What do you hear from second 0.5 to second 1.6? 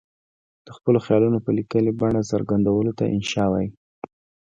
د خپلو خیالونو په